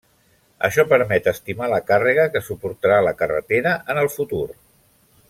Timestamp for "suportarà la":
2.47-3.15